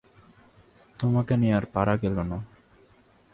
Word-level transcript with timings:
তোমাকে 0.99 1.33
নিয়ে 1.37 1.55
আর 1.57 1.65
পারা 1.73 1.93
গেল 1.97 2.17
না। 2.23 2.37